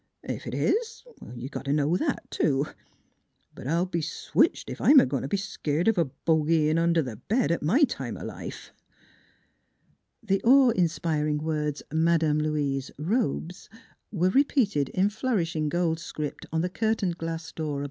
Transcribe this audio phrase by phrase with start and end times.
[0.23, 1.03] Ef it is,
[1.35, 2.65] you got t' know that, too.
[3.53, 6.79] But I'll be switched ef I'm a goin' t' be skeered of a bogey in
[6.79, 8.73] under th' bed, at my time o' life!"
[10.23, 13.69] The awe inspiring words" Madame Louise: Robes"
[14.11, 17.79] were repeated in flourishing gold script NEIGHBORS 27 on the curtained glass door